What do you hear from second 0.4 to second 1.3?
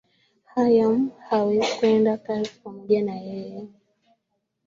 hayam